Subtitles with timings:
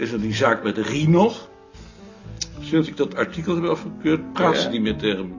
[0.00, 1.48] Is er die zaak met Rie nog.
[2.60, 4.68] Sinds ik dat artikel heb afgekeurd, praat ze Ja.
[4.70, 5.34] niet meer tegen me.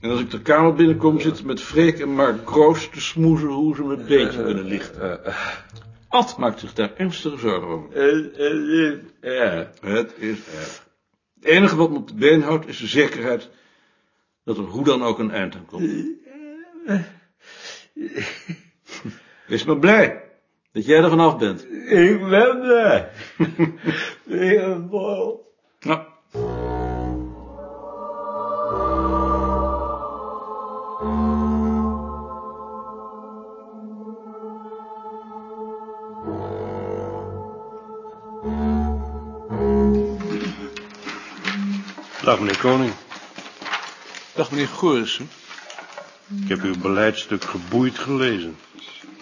[0.00, 3.48] En als ik de kamer binnenkom, zitten ze met Freek en Mark Kroos te smoezen
[3.48, 5.24] hoe ze mijn beentje kunnen lichten.
[5.24, 5.36] Eh,
[6.08, 7.92] Ad maakt zich daar ernstige zorgen over.
[7.92, 9.70] eh, eh, ja.
[9.80, 10.86] Het is erg.
[11.34, 13.50] Het enige wat me op de been houdt, is de zekerheid
[14.44, 15.90] dat er hoe dan ook een eind aan komt.
[19.46, 20.24] Wees maar blij
[20.76, 21.64] dat jij er vanaf bent.
[21.88, 23.10] Ik ben er.
[42.24, 42.92] Dag meneer Koning.
[44.34, 45.28] dag meneer Gorissen.
[46.42, 48.56] Ik heb uw beleidstuk geboeid gelezen.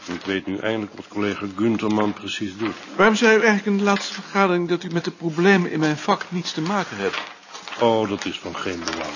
[0.07, 2.75] Ik weet nu eindelijk wat collega Gunterman precies doet.
[2.97, 5.97] Waarom zei u eigenlijk in de laatste vergadering dat u met de problemen in mijn
[5.97, 7.19] vak niets te maken hebt?
[7.81, 9.15] Oh, dat is van geen belang.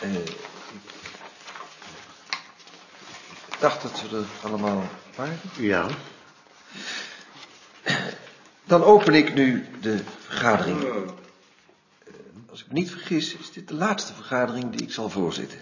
[0.00, 0.14] Eh,
[3.48, 5.40] ik dacht dat ze er allemaal waren.
[5.58, 5.86] Ja?
[8.64, 10.84] Dan open ik nu de vergadering.
[10.84, 10.92] Eh,
[12.50, 15.58] Als ik me niet vergis, is dit de laatste vergadering die ik zal voorzitten.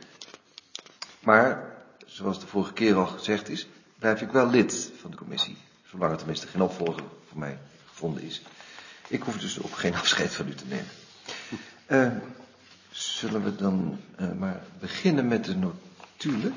[1.20, 1.75] Maar,
[2.07, 3.67] zoals de vorige keer al gezegd is,
[4.03, 5.56] blijf ik wel lid van de commissie.
[5.91, 8.42] Zolang er tenminste geen opvolger voor mij gevonden is.
[9.08, 10.91] Ik hoef dus ook geen afscheid van u te nemen.
[11.86, 12.11] Eh,
[12.91, 16.55] zullen we dan eh, maar beginnen met de notulen?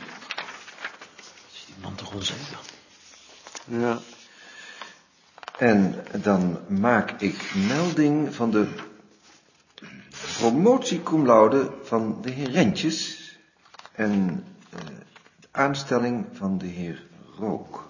[1.51, 2.59] Is die man toch onzeker?
[3.66, 3.99] Ja.
[5.57, 8.67] En dan maak ik melding van de
[10.38, 13.29] promotie cum laude van de heer Rentjes
[13.91, 14.79] en eh,
[15.39, 17.03] de aanstelling van de heer
[17.38, 17.90] Rook.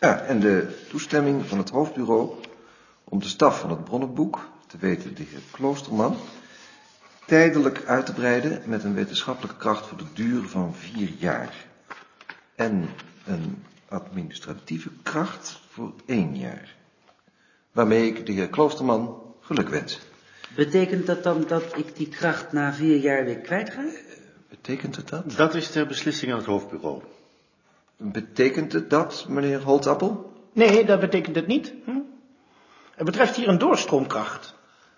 [0.00, 2.30] Ja, en de toestemming van het hoofdbureau
[3.04, 6.16] om de staf van het bronnenboek, te weten de heer Kloosterman,
[7.26, 11.66] tijdelijk uit te breiden met een wetenschappelijke kracht voor de duur van vier jaar.
[12.54, 12.88] En
[13.24, 16.76] een administratieve kracht voor één jaar.
[17.72, 20.00] Waarmee ik de heer Kloosterman geluk wens.
[20.54, 23.84] Betekent dat dan dat ik die kracht na vier jaar weer kwijt ga?
[24.48, 25.36] Betekent het dat?
[25.36, 27.02] Dat is ter beslissing aan het hoofdbureau.
[27.96, 30.32] Betekent het dat, meneer Holtappel?
[30.52, 31.72] Nee, dat betekent het niet.
[31.84, 31.90] Hm?
[32.94, 34.54] Het betreft hier een doorstroomkracht.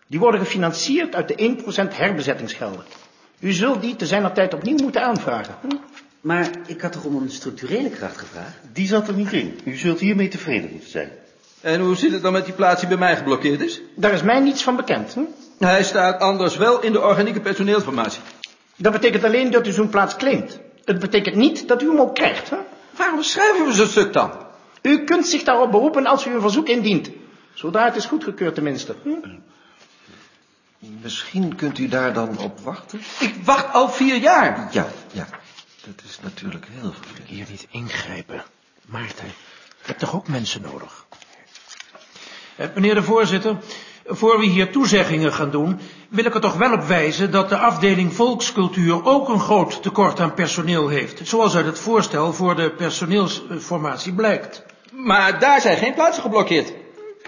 [0.07, 1.57] Die worden gefinancierd uit de
[1.93, 2.85] 1% herbezettingsgelden.
[3.39, 5.55] U zult die te zijner tijd opnieuw moeten aanvragen.
[5.61, 5.77] Hm?
[6.21, 8.59] Maar ik had toch om een structurele kracht gevraagd?
[8.73, 9.59] Die zat er niet in.
[9.65, 11.11] U zult hiermee tevreden moeten zijn.
[11.61, 13.81] En hoe zit het dan met die plaats die bij mij geblokkeerd is?
[13.95, 15.15] Daar is mij niets van bekend.
[15.15, 15.21] Hm?
[15.59, 18.21] Hij staat anders wel in de organieke personeelsformatie.
[18.81, 20.59] Dat betekent alleen dat u zo'n plaats claimt.
[20.85, 22.51] Het betekent niet dat u hem ook krijgt.
[22.51, 22.57] Hè?
[22.97, 24.33] Waarom schrijven we zo'n stuk dan?
[24.83, 27.11] U kunt zich daarop beroepen als u een verzoek indient.
[27.55, 28.95] Zodra het is goedgekeurd tenminste.
[29.03, 29.11] Hm?
[30.79, 33.01] Misschien kunt u daar dan op wachten?
[33.21, 34.69] Ik wacht al vier jaar.
[34.73, 35.29] Ja, ja.
[35.85, 37.29] Dat is natuurlijk heel vervelend.
[37.29, 38.43] Hier niet ingrijpen.
[38.87, 41.07] Maarten, je hebt toch ook mensen nodig?
[42.57, 43.57] Eh, Meneer de voorzitter,
[44.11, 45.79] voor we hier toezeggingen gaan doen,
[46.09, 50.21] wil ik er toch wel op wijzen dat de afdeling volkscultuur ook een groot tekort
[50.21, 54.63] aan personeel heeft, zoals uit het voorstel voor de personeelsformatie blijkt.
[54.93, 56.73] Maar daar zijn geen plaatsen geblokkeerd.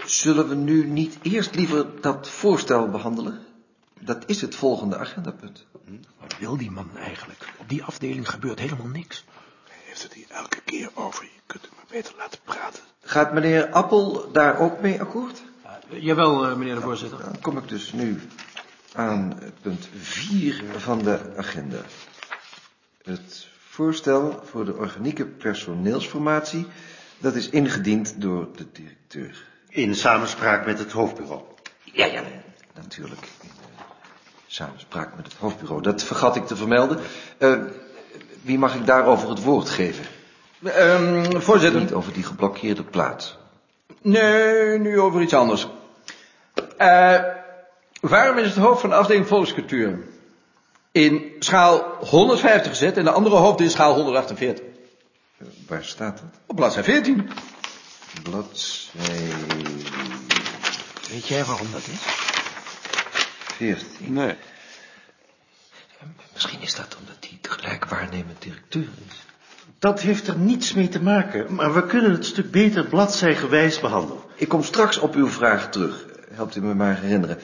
[0.04, 3.47] Zullen we nu niet eerst liever dat voorstel behandelen?
[4.00, 5.66] Dat is het volgende agendapunt.
[6.20, 7.47] Wat wil die man eigenlijk?
[7.59, 9.25] Op die afdeling gebeurt helemaal niks.
[9.69, 11.25] Hij heeft het hier elke keer over.
[11.25, 12.82] Je kunt hem maar beter laten praten.
[13.03, 15.43] Gaat meneer Appel daar ook mee akkoord?
[16.01, 17.19] Jawel, eh, meneer de voorzitter.
[17.19, 18.21] Dan kom ik dus nu
[18.93, 21.81] aan punt 4 van de agenda.
[23.03, 26.67] Het voorstel voor de organieke personeelsformatie,
[27.19, 29.44] dat is ingediend door de directeur.
[29.69, 31.43] In samenspraak met het hoofdbureau.
[31.83, 32.23] Ja, ja,
[32.75, 33.29] natuurlijk.
[33.41, 33.85] In eh,
[34.47, 35.83] samenspraak met het hoofdbureau.
[35.83, 36.99] Dat vergat ik te vermelden.
[37.38, 37.61] Eh,
[38.43, 40.05] wie mag ik daarover het woord geven?
[40.62, 41.81] Ehm, voorzitter.
[41.81, 43.38] Niet over die geblokkeerde plaats.
[44.03, 45.69] Nee, nu over iets anders.
[46.82, 47.25] Eh,
[48.00, 49.99] waarom is het hoofd van de afdeling volkscultuur
[50.93, 54.64] in schaal 150 gezet en de andere hoofd in schaal 148?
[55.38, 56.40] Eh, waar staat dat?
[56.46, 57.31] Op bladzij 14.
[58.23, 59.32] Bladzij
[61.11, 62.00] Weet jij waarom dat is?
[63.56, 64.12] 14.
[64.12, 64.37] Nee.
[66.32, 69.25] Misschien is dat omdat hij tegelijk waarnemend directeur is.
[69.78, 74.23] Dat heeft er niets mee te maken, maar we kunnen het stuk beter bladzijgewijs behandelen.
[74.35, 76.11] Ik kom straks op uw vraag terug.
[76.32, 77.38] Helpt u me maar herinneren.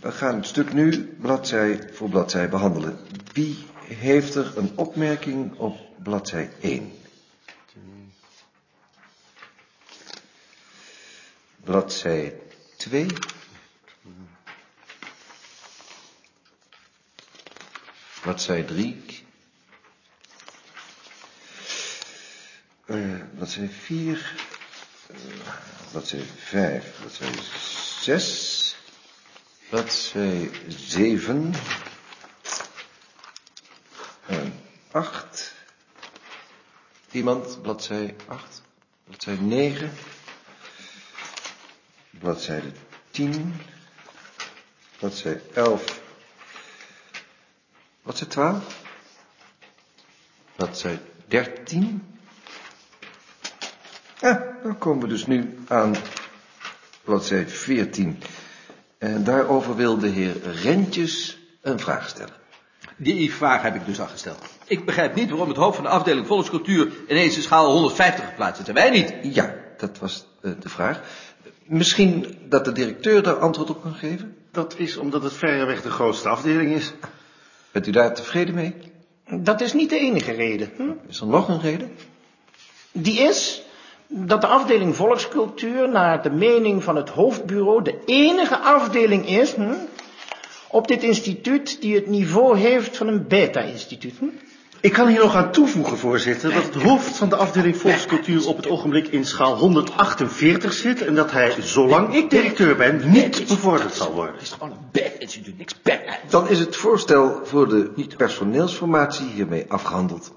[0.00, 2.98] We gaan het stuk nu bladzij voor bladzij behandelen.
[3.32, 6.92] Wie heeft er een opmerking op bladzij 1?
[11.68, 12.40] bladzij
[12.76, 13.06] 2.
[18.22, 19.24] Bladzij 3.
[22.86, 24.34] Uh, bladzij 4.
[25.90, 26.98] Bladzij 5.
[27.00, 27.32] Bladzij
[28.00, 28.76] 6.
[29.68, 31.54] Bladzij 7.
[34.26, 34.60] En
[34.90, 35.52] 8.
[37.10, 38.62] Iemand, bladzij 8.
[39.04, 39.92] Bladzij 9.
[42.10, 42.72] Bladzijde
[43.10, 43.60] 10.
[44.98, 46.00] Bladzij 11.
[48.02, 48.80] Bladzij 12.
[50.56, 52.17] Bladzij 13.
[54.20, 55.96] Ja, dan komen we dus nu aan
[57.04, 58.18] bladzij 14.
[58.98, 62.36] En daarover wil de heer Rentjes een vraag stellen.
[62.96, 64.44] Die vraag heb ik dus al gesteld.
[64.64, 68.60] Ik begrijp niet waarom het hoofd van de afdeling volkscultuur ineens de schaal 150 geplaatst
[68.60, 69.34] is en wij niet.
[69.34, 71.00] Ja, dat was uh, de vraag.
[71.64, 74.36] Misschien dat de directeur daar antwoord op kan geven?
[74.52, 76.92] Dat is omdat het verreweg de grootste afdeling is.
[77.70, 78.74] Bent u daar tevreden mee?
[79.30, 80.70] Dat is niet de enige reden.
[80.76, 80.90] Hm?
[81.08, 81.92] Is er nog een reden?
[82.92, 83.62] Die is
[84.08, 89.74] dat de afdeling volkscultuur naar de mening van het hoofdbureau de enige afdeling is hm,
[90.68, 94.18] op dit instituut die het niveau heeft van een beta-instituut.
[94.18, 94.24] Hm?
[94.80, 98.56] Ik kan hier nog aan toevoegen, voorzitter, dat het hoofd van de afdeling volkscultuur op
[98.56, 103.94] het ogenblik in schaal 148 zit en dat hij, zolang ik directeur ben, niet bevorderd
[103.94, 104.34] zal worden.
[104.34, 106.18] Het is gewoon een beta-instituut, niks beta.
[106.28, 110.32] Dan is het voorstel voor de personeelsformatie hiermee afgehandeld.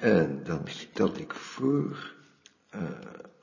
[0.00, 2.12] En dan stel ik voor
[2.74, 2.80] uh,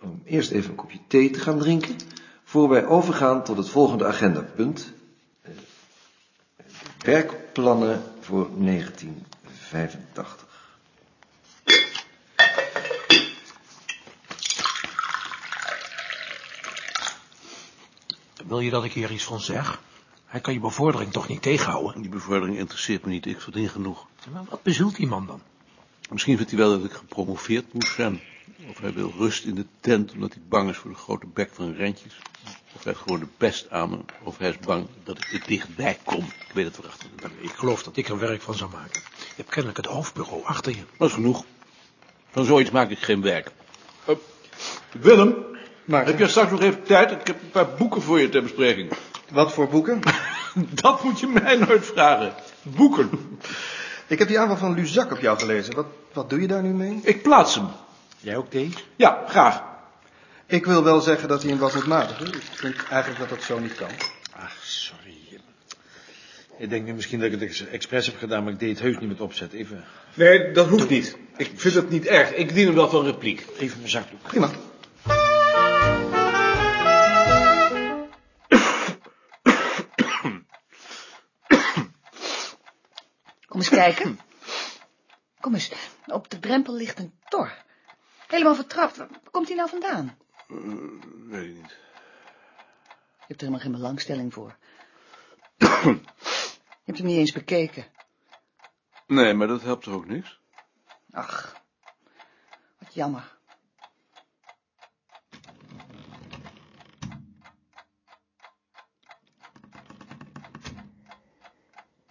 [0.02, 1.96] om eerst even een kopje thee te gaan drinken,
[2.44, 4.94] voor wij overgaan tot het volgende agendapunt.
[5.42, 5.52] Uh,
[7.00, 10.48] werkplannen voor 1985.
[18.48, 19.82] Wil je dat ik hier iets van zeg?
[20.26, 22.02] Hij kan je bevordering toch niet tegenhouden?
[22.02, 24.08] Die bevordering interesseert me niet, ik verdien genoeg.
[24.32, 25.42] Maar wat bezielt die man dan?
[26.10, 28.22] Misschien vindt hij wel dat ik gepromoveerd moet zijn.
[28.70, 31.50] Of hij wil rust in de tent, omdat hij bang is voor de grote bek
[31.54, 32.20] van Rentjes.
[32.46, 33.98] Of hij heeft gewoon de pest aan me.
[34.24, 36.24] Of hij is bang dat ik er dichtbij kom.
[36.24, 37.10] Ik weet het erachter.
[37.40, 39.02] Ik geloof dat ik er werk van zou maken.
[39.18, 40.84] Je hebt kennelijk het hoofdbureau achter je.
[40.98, 41.46] Dat is genoeg.
[42.32, 43.52] Van zoiets maak ik geen werk.
[44.10, 44.16] Uh,
[45.00, 45.36] Willem,
[45.86, 47.12] maar, heb je straks nog even tijd?
[47.12, 48.92] Ik heb een paar boeken voor je ter bespreking.
[49.32, 50.00] Wat voor boeken?
[50.82, 52.34] dat moet je mij nooit vragen.
[52.62, 53.10] Boeken.
[54.08, 55.76] Ik heb die aanval van Luzak op jou gelezen.
[55.76, 57.00] Wat, wat doe je daar nu mee?
[57.04, 57.68] Ik plaats hem.
[58.20, 58.74] Jij ook thee?
[58.96, 59.64] Ja, graag.
[60.46, 62.28] Ik wil wel zeggen dat hij hem was ontmatigen.
[62.28, 63.90] Ik vind eigenlijk dat dat zo niet kan.
[64.32, 65.18] Ach, sorry.
[66.58, 68.98] Ik denk nu misschien dat ik het expres heb gedaan, maar ik deed het heus
[68.98, 69.54] niet met opzet.
[69.54, 69.86] Even...
[70.14, 71.18] Nee, dat hoeft niet.
[71.38, 72.34] Ik vind het niet erg.
[72.34, 73.46] Ik dien hem wel van repliek.
[73.60, 74.22] Even mijn zakdoek.
[74.22, 74.50] Prima.
[83.48, 84.20] Kom eens kijken.
[85.40, 85.72] Kom eens,
[86.06, 87.52] op de drempel ligt een tor.
[88.30, 88.98] Helemaal vertrapt.
[88.98, 90.18] Waar komt hij nou vandaan?
[90.48, 90.58] Uh,
[91.28, 91.70] weet ik niet.
[91.70, 94.56] Je hebt er helemaal geen belangstelling voor.
[95.58, 96.00] Je
[96.86, 97.86] hebt hem niet eens bekeken.
[99.08, 100.40] Nee, maar dat helpt er ook niks.
[101.12, 101.62] Ach,
[102.78, 103.38] wat jammer.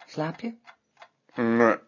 [0.07, 0.55] Slaap je?
[1.35, 1.88] Nee.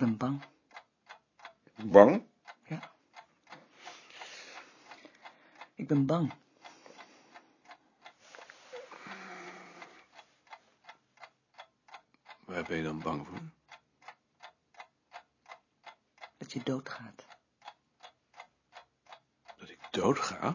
[0.00, 0.42] Ben bang.
[1.74, 2.26] Bang?
[2.64, 2.92] Ja.
[5.74, 6.32] Ik ben bang.
[12.44, 13.38] Waar ben je dan bang voor?
[16.36, 17.26] Dat je doodgaat.
[19.56, 20.48] Dat ik doodga?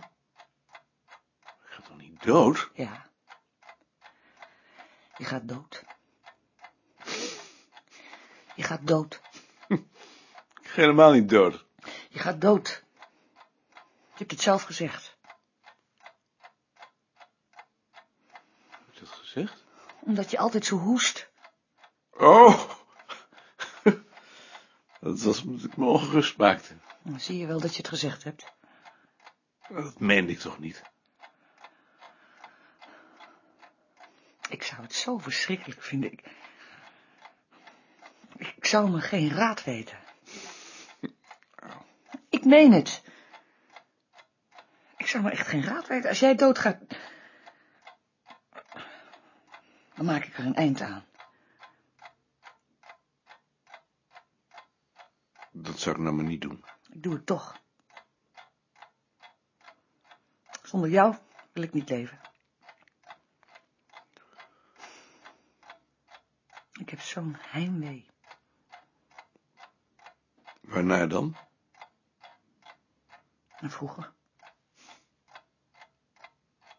[1.64, 2.70] Ik ga toch niet dood?
[2.74, 3.06] Ja.
[5.18, 5.84] Je gaat dood.
[8.56, 9.25] Je gaat dood.
[10.76, 11.66] Ga helemaal niet dood.
[12.10, 12.84] Je gaat dood.
[13.74, 15.18] Je hebt het zelf gezegd.
[18.70, 19.64] Heb je dat gezegd?
[20.00, 21.30] Omdat je altijd zo hoest.
[22.12, 22.70] Oh!
[25.02, 26.76] Dat was omdat ik me ongerust maakte.
[27.02, 28.46] Dan zie je wel dat je het gezegd hebt.
[29.68, 30.82] Dat meende ik toch niet?
[34.50, 36.12] Ik zou het zo verschrikkelijk vinden.
[36.12, 36.24] Ik,
[38.56, 40.04] ik zou me geen raad weten.
[42.56, 43.04] Ik meen het.
[44.98, 46.10] Ik zou me echt geen raad weten.
[46.10, 46.80] Als jij doodgaat,
[49.94, 51.06] dan maak ik er een eind aan.
[55.52, 56.66] Dat zou ik nou maar niet doen.
[56.90, 57.62] Ik doe het toch.
[60.64, 61.16] Zonder jou
[61.52, 62.20] wil ik niet leven.
[66.80, 68.06] Ik heb zo'n heimwee.
[70.62, 71.36] Waarnaar dan?
[73.70, 74.14] Vroeger.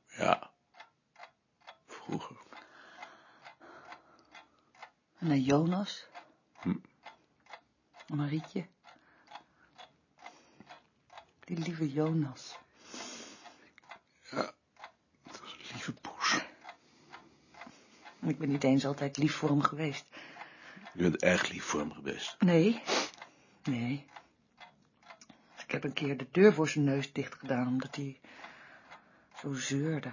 [0.06, 0.50] Ja.
[1.86, 2.36] Vroeger.
[5.18, 6.06] En naar Jonas.
[6.60, 6.76] Hm.
[8.06, 8.66] En Marietje.
[11.40, 12.58] Die lieve Jonas.
[14.30, 14.52] Ja.
[15.22, 16.44] Dat was een lieve poes.
[18.20, 20.06] En ik ben niet eens altijd lief voor hem geweest.
[20.94, 22.36] Je bent erg lief voor hem geweest.
[22.40, 22.82] Nee.
[23.62, 24.06] Nee.
[25.76, 28.20] Ik heb een keer de deur voor zijn neus dicht gedaan, omdat hij
[29.40, 30.12] zo zeurde.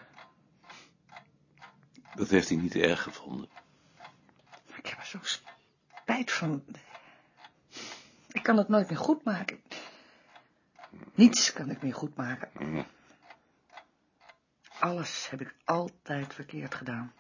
[2.16, 3.50] Dat heeft hij niet erg gevonden.
[4.70, 6.66] Maar ik heb er zo spijt van.
[8.28, 9.62] Ik kan het nooit meer goed maken.
[11.14, 12.86] Niets kan ik meer goed maken.
[14.80, 17.14] Alles heb ik altijd verkeerd gedaan.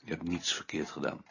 [0.00, 1.24] Je hebt niets verkeerd gedaan.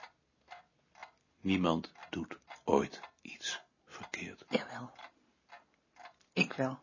[1.42, 4.46] Niemand doet ooit iets verkeerd.
[4.50, 5.05] Jawel.
[6.36, 6.80] Ik wel.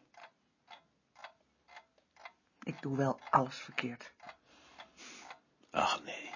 [2.63, 4.15] Ik doe wel alles verkeerd.
[5.71, 6.31] Ach nee.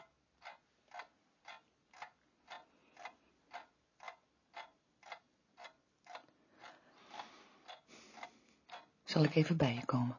[9.04, 10.18] Zal ik even bij je komen?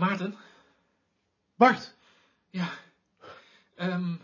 [0.00, 0.36] Maarten?
[1.54, 1.94] Bart,
[2.50, 2.68] Ja.
[3.74, 4.16] Ehm,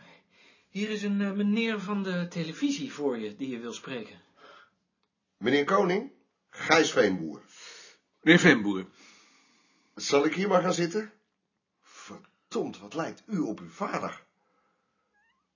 [0.77, 4.21] hier is een eh, meneer van de televisie voor je die je wil spreken.
[5.37, 6.13] Meneer Koning,
[6.51, 7.43] Gijs Veenboer.
[8.21, 8.87] Meneer Veenboer.
[9.95, 11.13] Zal ik hier maar gaan zitten?
[11.83, 14.23] Verdomd, wat lijkt u op uw vader?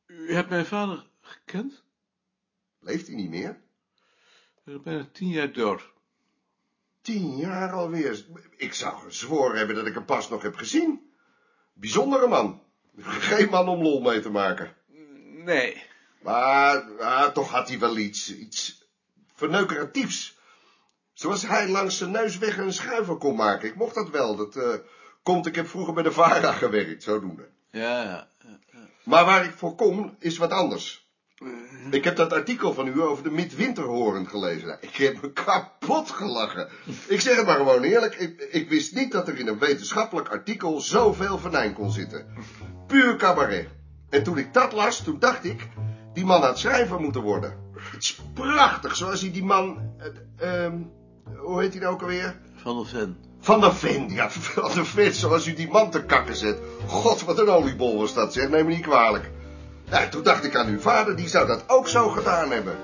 [0.07, 1.83] U hebt mijn vader gekend?
[2.79, 3.61] Leeft hij niet meer?
[4.65, 5.93] Hij is bijna tien jaar dood.
[7.01, 8.25] Tien jaar alweer.
[8.57, 11.13] Ik zou gezworen hebben dat ik hem pas nog heb gezien.
[11.73, 12.63] Bijzondere man.
[12.99, 14.79] Geen man om lol mee te maken.
[15.45, 15.83] Nee.
[16.23, 18.89] Maar ah, toch had hij wel iets, iets
[19.35, 20.39] verneukeratiefs.
[21.13, 23.69] Zoals hij langs zijn neus weg een schuiver kon maken.
[23.69, 24.37] Ik mocht dat wel.
[24.37, 24.75] Dat eh,
[25.23, 27.49] komt, ik heb vroeger bij de VARA gewerkt, zodoende.
[27.71, 28.29] Ja, ja.
[29.05, 31.09] Maar waar ik voor kom, is wat anders.
[31.91, 34.79] Ik heb dat artikel van u over de midwinterhoorn gelezen.
[34.81, 36.69] Ik heb me kapot gelachen.
[37.09, 38.15] Ik zeg het maar gewoon eerlijk.
[38.15, 42.27] Ik, ik wist niet dat er in een wetenschappelijk artikel zoveel venijn kon zitten.
[42.87, 43.69] Puur cabaret.
[44.11, 45.69] En toen ik dat las, toen dacht ik...
[46.13, 47.55] Die man had schrijver moeten worden.
[47.75, 49.79] Het is prachtig, zoals hij die man...
[50.37, 50.75] eh, ehm,
[51.37, 52.37] hoe heet hij nou ook alweer?
[52.57, 53.17] Van der Ven.
[53.41, 56.59] Van der Ven, ja, van der Ven, zoals u die man te kakken zet.
[56.87, 59.31] God, wat een oliebol was dat, zeg, neem me niet kwalijk.
[59.91, 62.77] Ja, toen dacht ik aan uw vader, die zou dat ook zo gedaan hebben.